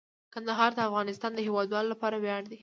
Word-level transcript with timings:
کندهار 0.33 0.71
د 0.75 0.79
افغانستان 0.89 1.31
د 1.35 1.39
هیوادوالو 1.47 1.91
لپاره 1.93 2.15
ویاړ 2.23 2.43
دی. 2.51 2.57